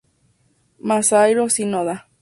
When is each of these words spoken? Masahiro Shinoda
Masahiro 0.87 1.47
Shinoda 1.47 1.95